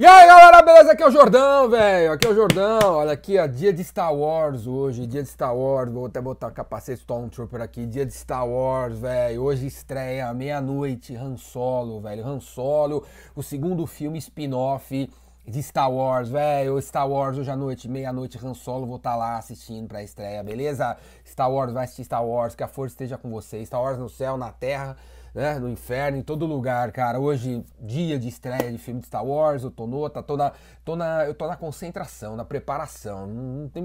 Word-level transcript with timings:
E 0.00 0.06
aí 0.06 0.26
galera, 0.26 0.62
beleza? 0.62 0.92
Aqui 0.92 1.02
é 1.02 1.06
o 1.06 1.10
Jordão, 1.10 1.68
velho. 1.68 2.12
Aqui 2.12 2.26
é 2.26 2.30
o 2.30 2.34
Jordão. 2.34 2.94
Olha 2.94 3.12
aqui, 3.12 3.38
ó, 3.38 3.46
dia 3.46 3.70
de 3.70 3.84
Star 3.84 4.14
Wars 4.14 4.66
hoje, 4.66 5.06
dia 5.06 5.22
de 5.22 5.28
Star 5.28 5.54
Wars. 5.54 5.92
Vou 5.92 6.06
até 6.06 6.18
botar 6.22 6.50
capacete 6.52 7.00
Stormtrooper 7.00 7.60
aqui, 7.60 7.84
dia 7.84 8.06
de 8.06 8.14
Star 8.14 8.48
Wars, 8.48 8.98
velho. 8.98 9.42
Hoje 9.42 9.66
estreia 9.66 10.32
meia-noite 10.32 11.14
Han 11.14 11.36
Solo, 11.36 12.00
velho. 12.00 12.26
Han 12.26 12.40
Solo, 12.40 13.04
o 13.36 13.42
segundo 13.42 13.86
filme 13.86 14.16
spin-off 14.16 15.10
de 15.46 15.62
Star 15.62 15.92
Wars, 15.92 16.30
velho. 16.30 16.80
Star 16.80 17.06
Wars 17.06 17.36
hoje 17.36 17.50
à 17.50 17.56
noite, 17.56 17.86
meia-noite, 17.86 18.38
Han 18.42 18.54
Solo, 18.54 18.86
vou 18.86 18.96
estar 18.96 19.10
tá 19.10 19.16
lá 19.16 19.36
assistindo 19.36 19.86
pra 19.86 20.02
estreia, 20.02 20.42
beleza? 20.42 20.96
Star 21.26 21.52
Wars, 21.52 21.74
vai 21.74 21.84
assistir 21.84 22.04
Star 22.04 22.24
Wars, 22.24 22.54
que 22.54 22.62
a 22.62 22.68
força 22.68 22.94
esteja 22.94 23.18
com 23.18 23.28
você. 23.28 23.62
Star 23.66 23.82
Wars 23.82 23.98
no 23.98 24.08
céu, 24.08 24.38
na 24.38 24.50
terra 24.50 24.96
né, 25.34 25.58
no 25.58 25.68
inferno, 25.68 26.18
em 26.18 26.22
todo 26.22 26.46
lugar, 26.46 26.90
cara. 26.92 27.18
Hoje, 27.18 27.64
dia 27.80 28.18
de 28.18 28.28
estreia 28.28 28.70
de 28.70 28.78
filme 28.78 29.00
de 29.00 29.06
Star 29.06 29.24
Wars, 29.24 29.62
eu 29.62 29.70
tô 29.70 29.86
nota, 29.86 30.22
tô 30.22 30.36
na, 30.36 30.52
tô 30.84 30.96
na, 30.96 31.24
eu 31.26 31.34
tô 31.34 31.46
na 31.46 31.56
concentração, 31.56 32.36
na 32.36 32.44
preparação. 32.44 33.26
Não 33.26 33.68
tem, 33.68 33.82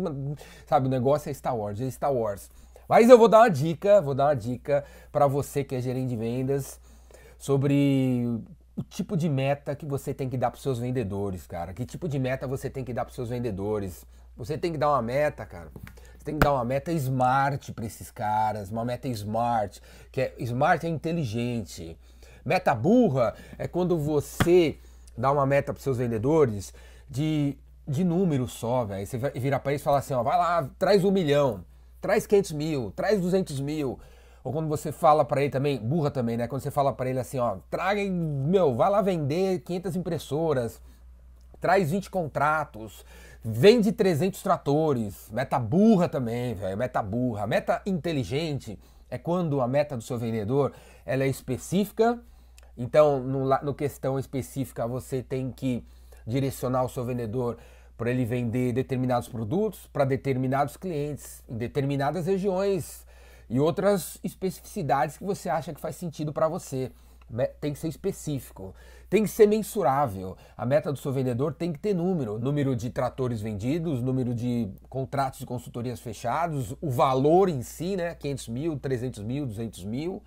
sabe, 0.66 0.88
o 0.88 0.89
negócio 0.89 1.30
é 1.30 1.34
Star 1.34 1.55
Wars, 1.55 1.80
é 1.80 1.89
Star 1.89 2.13
Wars. 2.13 2.50
Mas 2.88 3.09
eu 3.09 3.17
vou 3.17 3.27
dar 3.27 3.39
uma 3.39 3.50
dica, 3.50 4.02
vou 4.02 4.13
dar 4.13 4.26
uma 4.26 4.36
dica 4.36 4.84
para 5.12 5.27
você 5.27 5.63
que 5.63 5.76
é 5.76 5.81
gerente 5.81 6.09
de 6.09 6.16
vendas 6.16 6.80
sobre 7.38 8.39
o 8.75 8.84
tipo 8.84 9.17
de 9.17 9.30
meta 9.30 9.75
que 9.75 9.86
você 9.86 10.14
tem 10.14 10.30
que 10.30 10.38
dar 10.38 10.52
para 10.52 10.59
seus 10.59 10.80
vendedores, 10.80 11.48
cara. 11.48 11.73
Que 11.73 11.86
tipo 11.86 12.08
de 12.08 12.20
meta 12.20 12.48
você 12.48 12.70
tem 12.70 12.84
que 12.84 12.94
dar 12.94 13.05
para 13.05 13.14
seus 13.14 13.30
vendedores? 13.30 14.05
Você 14.38 14.58
tem 14.58 14.72
que 14.72 14.77
dar 14.77 14.89
uma 14.89 15.02
meta, 15.02 15.45
cara 15.45 15.72
tem 16.25 16.39
que 16.39 16.43
dar 16.43 16.53
uma 16.53 16.65
meta 16.65 16.91
smart 16.91 17.71
para 17.71 17.85
esses 17.85 18.09
caras, 18.09 18.71
uma 18.71 18.83
meta 18.83 19.07
smart, 19.09 19.79
que 20.11 20.21
é 20.21 20.33
smart 20.39 20.83
é 20.85 20.89
inteligente. 20.89 21.97
Meta 22.43 22.73
burra 22.73 23.35
é 23.59 23.67
quando 23.67 23.97
você 23.97 24.77
dá 25.16 25.31
uma 25.31 25.45
meta 25.45 25.71
para 25.71 25.81
seus 25.81 25.97
vendedores 25.97 26.73
de, 27.07 27.55
de 27.88 28.03
número 28.03 28.47
só, 28.47 28.83
velho. 28.83 29.05
Você 29.05 29.17
vira 29.35 29.59
para 29.59 29.71
eles 29.71 29.81
e 29.81 29.85
fala 29.85 30.00
assim, 30.00 30.16
ó, 30.16 30.23
vai 30.23 30.38
lá, 30.38 30.67
traz 30.80 31.05
um 31.05 31.11
milhão, 31.11 31.63
traz 32.02 32.25
500 32.25 32.52
mil, 32.53 32.91
traz 32.95 33.22
200 33.22 33.59
mil. 33.59 34.00
Ou 34.44 34.52
quando 34.52 34.67
você 34.67 34.91
fala 34.91 35.23
para 35.23 35.41
ele 35.41 35.52
também, 35.52 35.78
burra 35.78 36.09
também, 36.09 36.38
né? 36.38 36.47
Quando 36.47 36.61
você 36.61 36.72
fala 36.72 36.91
para 36.91 37.09
ele 37.09 37.19
assim, 37.19 37.38
ó, 37.38 37.57
traga, 37.69 38.02
meu, 38.03 38.73
vai 38.73 38.89
lá 38.89 39.02
vender 39.02 39.59
500 39.59 39.95
impressoras, 39.95 40.81
traz 41.61 41.91
20 41.91 42.09
contratos, 42.09 43.05
Vende 43.47 43.91
300 43.91 44.41
tratores, 44.41 45.29
meta 45.31 45.59
burra 45.59 46.09
também, 46.09 46.55
velho, 46.55 46.75
meta 46.75 47.03
burra. 47.03 47.45
Meta 47.45 47.79
inteligente 47.85 48.79
é 49.07 49.19
quando 49.19 49.61
a 49.61 49.67
meta 49.67 49.95
do 49.95 50.01
seu 50.01 50.17
vendedor 50.17 50.73
ela 51.05 51.23
é 51.23 51.27
específica. 51.27 52.19
Então, 52.75 53.19
no, 53.19 53.47
no 53.61 53.75
questão 53.75 54.17
específica, 54.17 54.88
você 54.88 55.21
tem 55.21 55.51
que 55.51 55.85
direcionar 56.25 56.85
o 56.85 56.89
seu 56.89 57.05
vendedor 57.05 57.59
para 57.95 58.09
ele 58.09 58.25
vender 58.25 58.73
determinados 58.73 59.29
produtos 59.29 59.88
para 59.93 60.05
determinados 60.05 60.75
clientes 60.75 61.43
em 61.47 61.55
determinadas 61.55 62.25
regiões 62.25 63.05
e 63.47 63.59
outras 63.59 64.19
especificidades 64.23 65.19
que 65.19 65.23
você 65.23 65.49
acha 65.49 65.71
que 65.71 65.79
faz 65.79 65.95
sentido 65.95 66.33
para 66.33 66.47
você 66.47 66.91
tem 67.59 67.73
que 67.73 67.80
ser 67.80 67.88
específico, 67.88 68.73
tem 69.09 69.23
que 69.23 69.30
ser 69.30 69.48
mensurável. 69.48 70.38
A 70.56 70.66
meta 70.66 70.92
do 70.92 71.00
seu 71.00 71.12
vendedor 71.12 71.54
tem 71.54 71.73
que 71.73 71.80
ter 71.80 71.94
número: 71.94 72.38
número 72.40 72.76
de 72.76 72.90
tratores 72.90 73.42
vendidos, 73.42 74.02
número 74.02 74.34
de 74.34 74.70
contratos 74.90 75.40
de 75.40 75.46
consultorias 75.46 76.00
fechados, 76.00 76.76
o 76.81 76.90
valor 76.90 77.50
em 77.50 77.62
si, 77.62 77.96
né? 77.96 78.16
500 78.16 78.48
mil, 78.50 78.80
300 78.80 79.23
mil, 79.23 79.46
200 79.46 79.84
mil. 79.86 80.23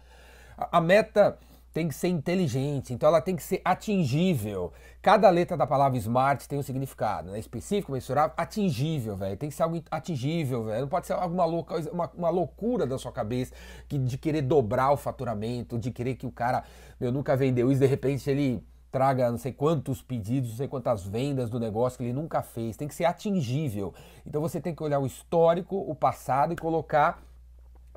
A, 0.57 0.79
a 0.79 0.81
meta 0.81 1.39
tem 1.79 1.87
que 1.87 1.95
ser 1.95 2.09
inteligente, 2.09 2.93
então 2.93 3.09
ela 3.09 3.21
tem 3.21 3.37
que 3.37 3.43
ser 3.43 3.61
atingível. 3.65 4.73
Cada 5.01 5.31
letra 5.31 5.57
da 5.57 5.65
palavra 5.65 5.97
smart 5.97 6.49
tem 6.49 6.59
um 6.59 6.63
significado, 6.63 7.31
né? 7.31 7.39
Específico, 7.39 7.93
mensurável, 7.93 8.35
atingível, 8.37 9.15
velho. 9.15 9.37
Tem 9.37 9.49
que 9.49 9.55
ser 9.55 9.63
algo 9.63 9.81
atingível, 9.89 10.65
velho. 10.65 10.81
Não 10.81 10.89
pode 10.89 11.07
ser 11.07 11.13
alguma 11.13 11.45
louca, 11.45 11.77
uma, 11.93 12.11
uma, 12.17 12.31
loucura 12.31 12.85
da 12.85 12.99
sua 12.99 13.13
cabeça 13.13 13.55
que, 13.89 13.97
de 13.97 14.19
querer 14.19 14.43
dobrar 14.43 14.91
o 14.91 14.97
faturamento, 14.97 15.79
de 15.79 15.93
querer 15.93 16.17
que 16.17 16.27
o 16.27 16.33
cara, 16.33 16.65
meu, 16.99 17.13
nunca 17.13 17.37
vendeu 17.37 17.71
isso, 17.71 17.81
de 17.81 17.87
repente 17.87 18.29
ele 18.29 18.61
traga 18.91 19.31
não 19.31 19.39
sei 19.39 19.53
quantos 19.53 20.03
pedidos, 20.03 20.51
não 20.51 20.57
sei 20.57 20.67
quantas 20.67 21.07
vendas 21.07 21.49
do 21.49 21.61
negócio 21.61 21.97
que 21.97 22.03
ele 22.03 22.13
nunca 22.13 22.43
fez. 22.43 22.77
Tem 22.77 22.89
que 22.89 22.95
ser 22.95 23.05
atingível. 23.05 23.95
Então 24.27 24.41
você 24.41 24.61
tem 24.61 24.75
que 24.75 24.83
olhar 24.83 24.99
o 24.99 25.07
histórico, 25.07 25.77
o 25.77 25.95
passado 25.95 26.53
e 26.53 26.57
colocar 26.57 27.23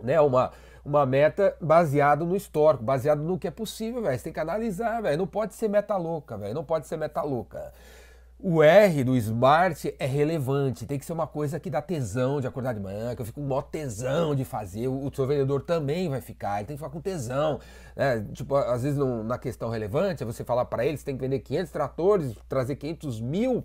né, 0.03 0.21
uma, 0.21 0.51
uma 0.83 1.05
meta 1.05 1.55
baseado 1.61 2.25
no 2.25 2.35
histórico, 2.35 2.83
baseado 2.83 3.21
no 3.21 3.37
que 3.37 3.47
é 3.47 3.51
possível, 3.51 4.01
velho. 4.01 4.17
Você 4.17 4.25
tem 4.25 4.33
que 4.33 4.39
analisar, 4.39 5.01
velho. 5.01 5.17
Não 5.17 5.27
pode 5.27 5.53
ser 5.55 5.67
meta 5.67 5.95
louca, 5.97 6.37
velho. 6.37 6.53
Não 6.53 6.63
pode 6.63 6.87
ser 6.87 6.97
meta 6.97 7.21
louca. 7.21 7.71
O 8.43 8.63
R 8.63 9.03
do 9.03 9.15
Smart 9.15 9.93
é 9.99 10.05
relevante, 10.07 10.87
tem 10.87 10.97
que 10.97 11.05
ser 11.05 11.13
uma 11.13 11.27
coisa 11.27 11.59
que 11.59 11.69
dá 11.69 11.79
tesão 11.79 12.41
de 12.41 12.47
acordar 12.47 12.73
de 12.73 12.79
manhã, 12.79 13.13
que 13.13 13.21
eu 13.21 13.25
fico 13.25 13.39
com 13.39 13.47
maior 13.47 13.61
tesão 13.61 14.33
de 14.33 14.43
fazer. 14.43 14.87
O 14.87 15.11
seu 15.13 15.27
vendedor 15.27 15.61
também 15.61 16.09
vai 16.09 16.21
ficar, 16.21 16.57
ele 16.57 16.65
tem 16.65 16.75
que 16.75 16.81
ficar 16.81 16.91
com 16.91 16.99
tesão. 16.99 17.59
Né? 17.95 18.25
Tipo, 18.33 18.55
às 18.55 18.81
vezes 18.81 18.97
na 18.97 19.37
questão 19.37 19.69
relevante, 19.69 20.23
é 20.23 20.25
você 20.25 20.43
falar 20.43 20.65
para 20.65 20.83
ele, 20.83 20.97
você 20.97 21.05
tem 21.05 21.15
que 21.15 21.21
vender 21.21 21.37
500 21.37 21.71
tratores, 21.71 22.35
trazer 22.49 22.77
500 22.77 23.21
mil 23.21 23.63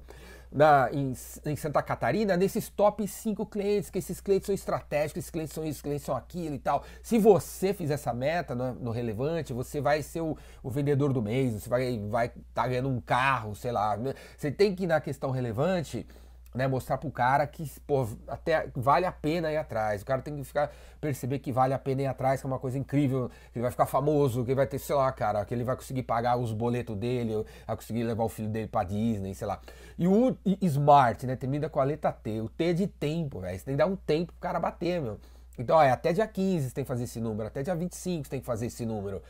na, 0.53 0.89
em, 0.93 1.13
em, 1.45 1.57
Santa 1.57 1.83
Catarina 1.83 2.37
nesses 2.37 2.69
top 2.69 3.07
5 3.07 3.47
clientes, 3.47 3.91
que 3.91 3.99
esses 3.99 4.21
clientes 4.21 4.47
são 4.47 4.55
estratégicos, 4.55 5.21
esses 5.21 5.31
clientes 5.31 5.55
são 5.55 5.65
isso, 5.65 5.83
clientes 5.83 6.05
são 6.05 6.17
aquilo 6.17 6.55
e 6.55 6.59
tal. 6.59 6.85
Se 7.03 7.19
você 7.19 7.73
fizer 7.75 7.95
essa 7.95 8.13
meta 8.13 8.55
no, 8.55 8.75
no 8.75 8.91
relevante, 8.91 9.53
você 9.53 9.81
vai 9.81 10.03
ser 10.03 10.21
o, 10.21 10.37
o, 10.63 10.71
vendedor 10.71 11.13
do 11.13 11.23
mês, 11.23 11.63
você 11.63 11.69
vai 11.69 11.91
estar 11.95 12.09
vai 12.09 12.29
tá 12.55 12.67
ganhando 12.67 12.89
um 12.89 13.01
carro, 13.01 13.55
sei 13.55 13.73
lá. 13.73 13.97
Né? 13.97 14.15
Você 14.37 14.51
tem 14.51 14.75
que 14.75 14.85
ir 14.85 14.87
na 14.87 15.01
questão 15.01 15.31
relevante 15.31 16.07
né, 16.57 16.67
mostrar 16.67 16.99
pro 16.99 17.11
cara 17.11 17.47
que 17.47 17.71
pô, 17.87 18.07
até 18.27 18.69
vale 18.75 19.07
a 19.07 19.13
pena 19.13 19.53
ir 19.53 19.57
atrás. 19.57 20.03
O 20.03 20.05
cara 20.05 20.23
tem 20.23 20.35
que 20.37 20.45
ficar 20.45 20.71
perceber 21.01 21.39
que 21.39 21.53
vale 21.53 21.75
a 21.75 21.79
pena 21.79 22.03
ir 22.03 22.07
atrás, 22.07 22.41
que 22.41 22.47
é 22.47 22.49
uma 22.49 22.59
coisa 22.59 22.79
incrível, 22.79 23.31
que 23.53 23.59
ele 23.59 23.63
vai 23.63 23.71
ficar 23.71 23.87
famoso, 23.87 24.45
que 24.45 24.51
ele 24.51 24.57
vai 24.57 24.67
ter, 24.67 24.79
sei 24.79 24.97
lá, 24.97 25.13
cara, 25.13 25.45
que 25.45 25.55
ele 25.55 25.63
vai 25.63 25.77
conseguir 25.77 26.03
pagar 26.03 26.37
os 26.37 26.53
boletos 26.53 26.97
dele, 26.97 27.45
vai 27.67 27.77
conseguir 27.77 28.03
levar 28.03 28.25
o 28.25 28.29
filho 28.29 28.49
dele 28.49 28.67
para 28.67 28.85
Disney, 28.85 29.35
sei 29.35 29.47
lá. 29.47 29.61
E 29.99 30.09
o 30.09 30.37
Smart, 30.63 31.27
né, 31.27 31.37
termina 31.37 31.69
com 31.69 31.79
a 31.79 31.85
letra 31.85 32.11
T. 32.13 32.41
O 32.41 32.49
T 32.49 32.65
é 32.65 32.73
de 32.73 32.87
tempo, 32.87 33.41
velho. 33.41 33.59
Você 33.59 33.65
tem 33.65 33.75
que 33.75 33.79
dar 33.79 33.87
um 33.87 33.97
tempo 33.97 34.33
pro 34.33 34.41
cara 34.41 34.59
bater, 34.59 35.01
meu. 35.01 35.21
Então, 35.59 35.81
é 35.81 35.91
até 35.91 36.13
dia 36.13 36.27
15 36.27 36.69
você 36.69 36.75
tem 36.75 36.85
que 36.85 36.89
fazer 36.89 37.05
esse 37.05 37.21
número, 37.21 37.49
até 37.49 37.63
dia 37.63 37.75
25 37.75 38.25
você 38.25 38.31
tem 38.31 38.41
que 38.41 38.47
fazer 38.47 38.67
esse 38.67 38.85
número. 38.85 39.23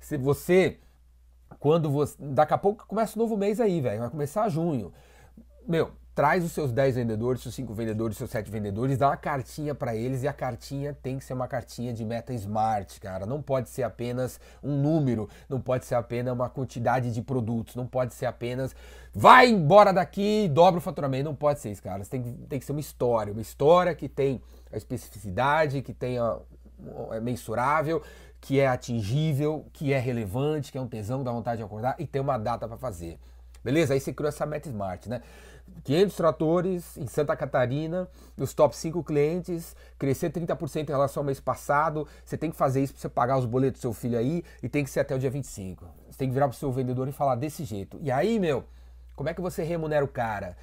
Se 0.00 0.16
você 0.16 0.78
quando 1.58 1.90
você, 1.90 2.16
daqui 2.18 2.54
a 2.54 2.58
pouco 2.58 2.86
começa 2.86 3.16
o 3.16 3.18
novo 3.18 3.36
mês 3.36 3.60
aí, 3.60 3.80
velho, 3.80 4.00
vai 4.00 4.10
começar 4.10 4.48
junho. 4.48 4.92
Meu, 5.66 5.90
traz 6.20 6.44
os 6.44 6.52
seus 6.52 6.70
10 6.70 6.96
vendedores, 6.96 7.40
seus 7.40 7.54
5 7.54 7.72
vendedores, 7.72 8.18
seus 8.18 8.28
7 8.28 8.50
vendedores, 8.50 8.98
dá 8.98 9.08
uma 9.08 9.16
cartinha 9.16 9.74
para 9.74 9.96
eles 9.96 10.22
e 10.22 10.28
a 10.28 10.34
cartinha 10.34 10.92
tem 10.92 11.18
que 11.18 11.24
ser 11.24 11.32
uma 11.32 11.48
cartinha 11.48 11.94
de 11.94 12.04
meta 12.04 12.34
smart, 12.34 13.00
cara. 13.00 13.24
Não 13.24 13.40
pode 13.40 13.70
ser 13.70 13.84
apenas 13.84 14.38
um 14.62 14.76
número, 14.76 15.30
não 15.48 15.58
pode 15.58 15.86
ser 15.86 15.94
apenas 15.94 16.34
uma 16.34 16.50
quantidade 16.50 17.10
de 17.10 17.22
produtos, 17.22 17.74
não 17.74 17.86
pode 17.86 18.12
ser 18.12 18.26
apenas 18.26 18.76
vai 19.14 19.48
embora 19.48 19.94
daqui 19.94 20.44
e 20.44 20.48
dobra 20.50 20.76
o 20.76 20.82
faturamento. 20.82 21.24
Não 21.24 21.34
pode 21.34 21.58
ser 21.58 21.70
isso, 21.70 21.82
cara. 21.82 22.04
Tem, 22.04 22.22
tem 22.22 22.58
que 22.58 22.66
ser 22.66 22.72
uma 22.72 22.82
história, 22.82 23.32
uma 23.32 23.40
história 23.40 23.94
que 23.94 24.06
tem 24.06 24.42
a 24.70 24.76
especificidade, 24.76 25.80
que 25.80 25.94
tenha 25.94 26.36
é 27.12 27.18
mensurável, 27.18 28.02
que 28.42 28.60
é 28.60 28.66
atingível, 28.66 29.64
que 29.72 29.90
é 29.90 29.98
relevante, 29.98 30.70
que 30.70 30.76
é 30.76 30.80
um 30.82 30.86
tesão, 30.86 31.24
dá 31.24 31.32
vontade 31.32 31.56
de 31.56 31.64
acordar 31.64 31.96
e 31.98 32.06
tem 32.06 32.20
uma 32.20 32.36
data 32.36 32.68
para 32.68 32.76
fazer. 32.76 33.18
Beleza? 33.62 33.94
Aí 33.94 34.00
você 34.00 34.12
criou 34.12 34.28
essa 34.28 34.46
meta 34.46 34.68
smart, 34.68 35.08
né? 35.08 35.22
500 35.84 36.16
tratores 36.16 36.96
em 36.96 37.06
Santa 37.06 37.36
Catarina, 37.36 38.08
os 38.36 38.52
top 38.52 38.76
5 38.76 39.02
clientes, 39.04 39.76
crescer 39.98 40.30
30% 40.30 40.88
em 40.88 40.92
relação 40.92 41.20
ao 41.20 41.24
mês 41.24 41.40
passado. 41.40 42.06
Você 42.24 42.36
tem 42.36 42.50
que 42.50 42.56
fazer 42.56 42.82
isso 42.82 42.92
para 42.92 43.02
você 43.02 43.08
pagar 43.08 43.38
os 43.38 43.46
boletos 43.46 43.80
do 43.80 43.82
seu 43.82 43.92
filho 43.92 44.18
aí 44.18 44.42
e 44.62 44.68
tem 44.68 44.84
que 44.84 44.90
ser 44.90 45.00
até 45.00 45.14
o 45.14 45.18
dia 45.18 45.30
25. 45.30 45.86
Você 46.10 46.18
tem 46.18 46.28
que 46.28 46.34
virar 46.34 46.48
para 46.48 46.54
o 46.54 46.58
seu 46.58 46.72
vendedor 46.72 47.08
e 47.08 47.12
falar 47.12 47.36
desse 47.36 47.64
jeito. 47.64 47.98
E 48.02 48.10
aí, 48.10 48.38
meu, 48.38 48.64
como 49.14 49.28
é 49.28 49.34
que 49.34 49.40
você 49.40 49.62
remunera 49.62 50.04
o 50.04 50.08
cara? 50.08 50.56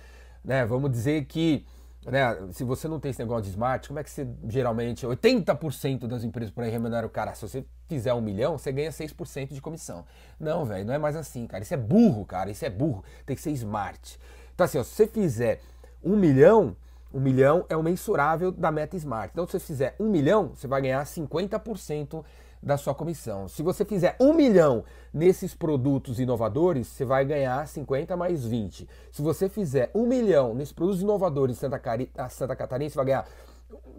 Né, 0.44 0.66
vamos 0.66 0.92
dizer 0.92 1.26
que 1.26 1.66
né, 2.12 2.48
se 2.52 2.64
você 2.64 2.88
não 2.88 3.00
tem 3.00 3.12
esse 3.12 3.20
negócio 3.20 3.44
de 3.44 3.50
smart, 3.50 3.88
como 3.88 4.00
é 4.00 4.04
que 4.04 4.10
você 4.10 4.28
geralmente, 4.48 5.06
80% 5.06 6.08
das 6.08 6.24
empresas 6.24 6.52
por 6.52 6.64
aí 6.64 6.72
o 7.06 7.10
cara? 7.10 7.36
Se 7.36 7.42
você 7.42 7.66
fizer 7.88 8.14
um 8.14 8.22
milhão, 8.22 8.58
você 8.58 8.72
ganha 8.72 8.92
6% 8.92 9.54
de 9.54 9.62
comissão. 9.62 10.06
Não, 10.40 10.66
velho, 10.66 10.86
não 10.86 10.94
é 10.94 10.98
mais 10.98 11.16
assim, 11.16 11.46
cara. 11.46 11.64
Isso 11.64 11.74
é 11.74 11.78
burro, 11.78 12.26
cara. 12.26 12.50
Isso 12.50 12.66
é 12.66 12.70
burro. 12.70 13.04
Tem 13.26 13.36
que 13.36 13.42
ser 13.42 13.52
smart. 13.52 14.18
Então, 14.54 14.66
assim, 14.66 14.78
ó, 14.78 14.84
se 14.84 14.96
você 14.96 15.08
fizer 15.08 15.62
um 16.04 16.16
milhão, 16.16 16.76
um 17.14 17.20
milhão 17.20 17.66
é 17.70 17.76
o 17.76 17.84
mensurável 17.84 18.52
da 18.52 18.72
meta 18.72 18.96
Smart. 18.96 19.30
Então, 19.32 19.46
se 19.46 19.52
você 19.52 19.60
fizer 19.60 19.96
um 20.00 20.10
milhão, 20.10 20.52
você 20.56 20.68
vai 20.68 20.82
ganhar 20.82 21.04
50% 21.04 22.24
da 22.62 22.78
sua 22.78 22.94
comissão. 22.94 23.48
Se 23.48 23.62
você 23.62 23.86
fizer 23.86 24.16
um 24.20 24.34
milhão 24.34 24.84
nesses 25.14 25.54
produtos 25.54 26.20
inovadores, 26.20 26.88
você 26.88 27.06
vai 27.06 27.26
ganhar 27.26 27.68
50 27.68 28.16
mais 28.18 28.46
20. 28.46 28.88
Se 29.12 29.22
você 29.22 29.48
fizer 29.48 29.92
um 29.94 30.06
milhão 30.06 30.54
nesses 30.54 30.74
produtos 30.74 31.02
inovadores 31.02 31.58
Santa, 31.58 31.80
Cari 31.80 32.12
Santa 32.30 32.56
Catarina, 32.56 32.90
você 32.90 32.96
vai 32.96 33.06
ganhar, 33.06 33.28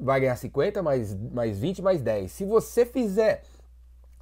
vai 0.00 0.20
ganhar 0.20 0.36
50 0.36 0.82
mais, 0.82 1.14
mais 1.14 1.58
20 1.58 1.82
mais 1.82 2.02
10. 2.02 2.30
Se 2.30 2.44
você 2.44 2.84
fizer 2.84 3.42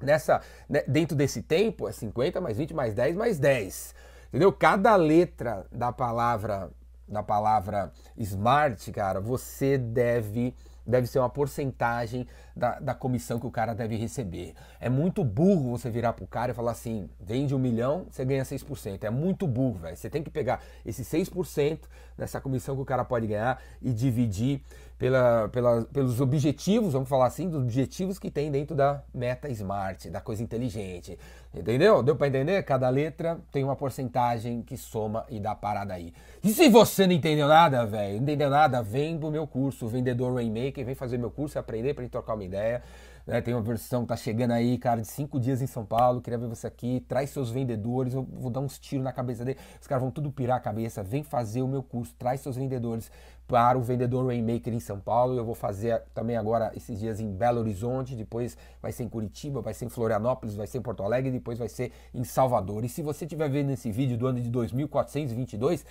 nessa 0.01 0.41
né, 0.69 0.83
dentro 0.87 1.15
desse 1.15 1.41
tempo, 1.41 1.87
é 1.87 1.91
50 1.91 2.39
mais 2.39 2.57
20 2.57 2.73
mais 2.73 2.93
10 2.93 3.15
mais 3.15 3.39
10. 3.39 3.95
Entendeu? 4.29 4.51
Cada 4.51 4.95
letra 4.95 5.65
da 5.71 5.91
palavra 5.91 6.71
da 7.07 7.23
palavra 7.23 7.91
smart, 8.17 8.91
cara, 8.91 9.21
você 9.21 9.77
deve 9.77 10.53
deve 10.87 11.05
ser 11.05 11.19
uma 11.19 11.29
porcentagem 11.29 12.25
da, 12.55 12.79
da 12.79 12.95
comissão 12.95 13.39
que 13.39 13.45
o 13.45 13.51
cara 13.51 13.75
deve 13.75 13.95
receber. 13.97 14.53
É 14.79 14.89
muito 14.89 15.23
burro 15.23 15.71
você 15.71 15.89
virar 15.89 16.13
pro 16.13 16.25
cara 16.25 16.51
e 16.51 16.55
falar 16.55 16.71
assim, 16.71 17.09
vende 17.19 17.53
um 17.53 17.59
milhão, 17.59 18.07
você 18.09 18.23
ganha 18.23 18.43
6%. 18.43 19.03
É 19.03 19.09
muito 19.09 19.45
burro, 19.45 19.79
velho. 19.79 19.97
Você 19.97 20.09
tem 20.09 20.23
que 20.23 20.29
pegar 20.29 20.63
esse 20.85 21.03
6% 21.03 21.79
dessa 22.17 22.39
comissão 22.39 22.75
que 22.75 22.81
o 22.81 22.85
cara 22.85 23.03
pode 23.03 23.27
ganhar 23.27 23.61
e 23.81 23.91
dividir 23.93 24.61
pela, 24.97 25.47
pela, 25.49 25.83
pelos 25.83 26.19
objetivos, 26.19 26.93
vamos 26.93 27.07
falar 27.07 27.27
assim, 27.27 27.47
dos 27.49 27.61
objetivos 27.61 28.17
que 28.17 28.31
tem 28.31 28.51
dentro 28.51 28.75
da 28.75 29.03
meta 29.13 29.47
smart, 29.49 30.09
da 30.09 30.19
coisa 30.19 30.41
inteligente. 30.41 31.17
Entendeu? 31.53 32.01
Deu 32.01 32.15
para 32.15 32.27
entender? 32.27 32.63
Cada 32.63 32.89
letra 32.89 33.39
tem 33.51 33.63
uma 33.63 33.75
porcentagem 33.75 34.61
que 34.61 34.75
soma 34.75 35.25
e 35.29 35.39
dá 35.39 35.53
parada 35.53 35.93
aí. 35.93 36.13
E 36.43 36.49
se 36.49 36.67
você 36.69 37.05
não 37.05 37.13
entendeu 37.13 37.47
nada, 37.47 37.85
velho, 37.85 38.15
não 38.15 38.23
entendeu 38.23 38.49
nada, 38.49 38.81
vem 38.81 39.17
pro 39.17 39.29
meu 39.29 39.45
curso, 39.45 39.87
Vendedor 39.87 40.33
Rainmaker, 40.33 40.83
vem 40.83 40.95
fazer 40.95 41.17
meu 41.17 41.31
curso 41.31 41.57
e 41.57 41.59
aprender 41.59 41.93
para 41.93 42.03
gente 42.03 42.11
trocar 42.11 42.33
uma 42.33 42.43
ideia. 42.43 42.81
Né? 43.27 43.41
Tem 43.41 43.53
uma 43.53 43.61
versão 43.61 44.03
que 44.03 44.07
tá 44.07 44.15
chegando 44.15 44.51
aí, 44.51 44.77
cara, 44.77 45.01
de 45.01 45.07
cinco 45.07 45.37
dias 45.39 45.61
em 45.61 45.67
São 45.67 45.85
Paulo. 45.85 46.21
Queria 46.21 46.39
ver 46.39 46.47
você 46.47 46.65
aqui. 46.65 47.03
Traz 47.07 47.29
seus 47.29 47.51
vendedores. 47.51 48.13
Eu 48.13 48.23
vou 48.23 48.49
dar 48.49 48.61
uns 48.61 48.79
tiros 48.79 49.03
na 49.03 49.11
cabeça 49.11 49.43
dele. 49.43 49.59
Os 49.79 49.85
caras 49.85 50.01
vão 50.01 50.09
tudo 50.09 50.31
pirar 50.31 50.57
a 50.57 50.59
cabeça. 50.61 51.03
Vem 51.03 51.23
fazer 51.23 51.61
o 51.61 51.67
meu 51.67 51.83
curso. 51.83 52.15
Traz 52.17 52.39
seus 52.39 52.55
vendedores 52.55 53.11
para 53.45 53.77
o 53.77 53.81
vendedor 53.81 54.25
Rainmaker 54.25 54.73
em 54.73 54.79
São 54.79 54.99
Paulo. 54.99 55.37
Eu 55.37 55.43
vou 55.43 55.55
fazer 55.55 56.01
também 56.13 56.37
agora 56.37 56.71
esses 56.73 56.97
dias 56.97 57.19
em 57.19 57.29
Belo 57.29 57.59
Horizonte. 57.59 58.15
Depois 58.15 58.57
vai 58.81 58.93
ser 58.93 59.03
em 59.03 59.09
Curitiba, 59.09 59.61
vai 59.61 59.73
ser 59.73 59.85
em 59.85 59.89
Florianópolis, 59.89 60.55
vai 60.55 60.65
ser 60.65 60.77
em 60.77 60.81
Porto 60.81 61.03
Alegre. 61.03 61.29
Depois 61.29 61.59
vai 61.59 61.67
ser 61.67 61.91
em 62.13 62.23
Salvador. 62.23 62.85
E 62.85 62.89
se 62.89 63.01
você 63.01 63.25
estiver 63.25 63.49
vendo 63.49 63.71
esse 63.71 63.91
vídeo 63.91 64.17
do 64.17 64.25
ano 64.25 64.39
de 64.39 64.49
2422 64.49 65.85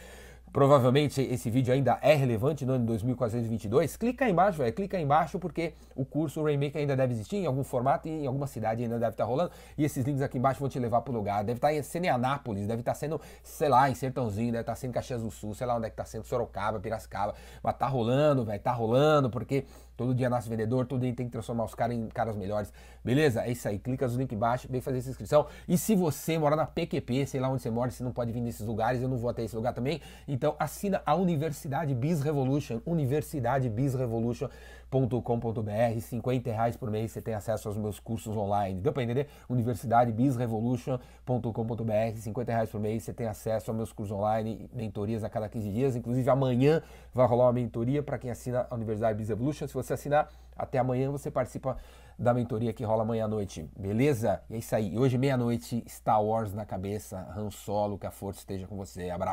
provavelmente 0.52 1.20
esse 1.20 1.50
vídeo 1.50 1.72
ainda 1.72 1.98
é 2.00 2.14
relevante 2.14 2.64
no 2.64 2.72
ano 2.72 2.80
de 2.80 2.86
2422, 2.86 3.96
clica 3.96 4.24
aí 4.24 4.32
embaixo, 4.32 4.58
véio, 4.58 4.72
clica 4.72 4.96
aí 4.96 5.02
embaixo 5.02 5.38
porque 5.38 5.74
o 5.94 6.04
curso 6.04 6.42
Rainmaker 6.42 6.80
ainda 6.80 6.96
deve 6.96 7.12
existir 7.12 7.36
em 7.36 7.46
algum 7.46 7.62
formato 7.62 8.08
e 8.08 8.10
em 8.10 8.26
alguma 8.26 8.46
cidade 8.46 8.82
ainda 8.82 8.98
deve 8.98 9.12
estar 9.12 9.24
rolando. 9.24 9.50
E 9.76 9.84
esses 9.84 10.04
links 10.04 10.22
aqui 10.22 10.38
embaixo 10.38 10.60
vão 10.60 10.68
te 10.68 10.78
levar 10.78 11.02
para 11.02 11.12
o 11.12 11.14
lugar. 11.14 11.44
Deve 11.44 11.58
estar 11.58 11.84
sendo 11.84 12.06
em 12.06 12.08
Anápolis, 12.08 12.66
deve 12.66 12.80
estar 12.80 12.94
sendo, 12.94 13.20
sei 13.42 13.68
lá, 13.68 13.90
em 13.90 13.94
Sertãozinho, 13.94 14.52
deve 14.52 14.62
estar 14.62 14.76
sendo 14.76 14.92
Caxias 14.92 15.22
do 15.22 15.30
Sul, 15.30 15.54
sei 15.54 15.66
lá 15.66 15.76
onde 15.76 15.86
é 15.86 15.90
que 15.90 15.94
está 15.94 16.04
sendo, 16.04 16.24
Sorocaba, 16.24 16.80
Piracicaba, 16.80 17.34
mas 17.62 17.76
tá 17.76 17.86
rolando, 17.86 18.44
velho, 18.44 18.60
tá 18.60 18.72
rolando 18.72 19.28
porque 19.28 19.64
Todo 19.96 20.14
dia 20.14 20.28
nasce 20.28 20.48
vendedor, 20.48 20.86
todo 20.86 21.00
dia 21.00 21.14
tem 21.14 21.26
que 21.26 21.32
transformar 21.32 21.64
os 21.64 21.74
caras 21.74 21.96
em 21.96 22.06
caras 22.08 22.36
melhores. 22.36 22.72
Beleza? 23.04 23.42
É 23.42 23.50
isso 23.50 23.66
aí. 23.68 23.78
Clica 23.78 24.06
no 24.06 24.16
link 24.16 24.32
embaixo, 24.32 24.68
vem 24.70 24.80
fazer 24.80 24.98
essa 24.98 25.10
inscrição. 25.10 25.46
E 25.66 25.78
se 25.78 25.94
você 25.94 26.38
mora 26.38 26.54
na 26.54 26.66
PQP, 26.66 27.26
sei 27.26 27.40
lá 27.40 27.48
onde 27.48 27.62
você 27.62 27.70
mora, 27.70 27.90
você 27.90 28.04
não 28.04 28.12
pode 28.12 28.32
vir 28.32 28.40
nesses 28.40 28.66
lugares, 28.66 29.00
eu 29.00 29.08
não 29.08 29.16
vou 29.16 29.30
até 29.30 29.42
esse 29.42 29.56
lugar 29.56 29.72
também. 29.72 30.00
Então 30.26 30.54
assina 30.58 31.02
a 31.06 31.14
Universidade 31.14 31.94
Biz 31.94 32.22
Revolution, 32.22 32.80
Universidade 32.84 33.68
Biz 33.68 33.94
Revolution 33.94 34.48
com.br 34.90 36.00
50 36.00 36.50
reais 36.50 36.76
por 36.76 36.90
mês 36.90 37.12
você 37.12 37.20
tem 37.20 37.34
acesso 37.34 37.68
aos 37.68 37.76
meus 37.76 37.98
cursos 37.98 38.36
online. 38.36 38.80
Deu 38.80 38.92
para 38.92 39.02
entender? 39.02 39.26
Universidade 39.48 40.12
bizrevolution.com.br 40.12 42.16
50 42.16 42.52
reais 42.52 42.70
por 42.70 42.80
mês 42.80 43.02
você 43.02 43.12
tem 43.12 43.26
acesso 43.26 43.70
aos 43.70 43.76
meus 43.76 43.92
cursos 43.92 44.16
online, 44.16 44.70
mentorias 44.72 45.24
a 45.24 45.28
cada 45.28 45.48
15 45.48 45.70
dias. 45.70 45.96
Inclusive 45.96 46.28
amanhã 46.30 46.82
vai 47.12 47.26
rolar 47.26 47.46
uma 47.46 47.52
mentoria 47.52 48.02
para 48.02 48.18
quem 48.18 48.30
assina 48.30 48.66
a 48.70 48.74
Universidade 48.74 49.18
Biz 49.18 49.30
Revolution. 49.30 49.66
Se 49.66 49.74
você 49.86 49.94
assinar 49.94 50.30
até 50.56 50.78
amanhã, 50.78 51.10
você 51.10 51.30
participa 51.30 51.76
da 52.18 52.32
mentoria 52.32 52.72
que 52.72 52.84
rola 52.84 53.02
amanhã 53.02 53.26
à 53.26 53.28
noite. 53.28 53.68
Beleza? 53.78 54.40
E 54.48 54.54
é 54.54 54.58
isso 54.58 54.74
aí. 54.74 54.98
Hoje, 54.98 55.18
meia-noite, 55.18 55.84
Star 55.86 56.22
Wars 56.22 56.52
na 56.54 56.64
cabeça, 56.64 57.26
Han 57.36 57.50
Solo, 57.50 57.98
que 57.98 58.06
a 58.06 58.10
força 58.10 58.40
esteja 58.40 58.66
com 58.66 58.76
você. 58.76 59.10
Abraço. 59.10 59.24